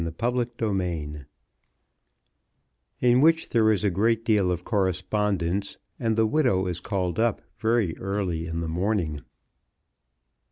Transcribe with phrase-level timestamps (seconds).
[0.03, 1.25] Chapter XLVIII
[3.01, 7.43] In which there is a great deal of correspondence, and the widow is called up
[7.59, 9.21] very early in the morning.